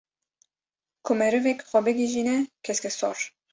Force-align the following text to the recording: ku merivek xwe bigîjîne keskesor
ku 1.03 1.11
merivek 1.19 1.59
xwe 1.69 1.79
bigîjîne 1.85 2.37
keskesor 2.65 3.17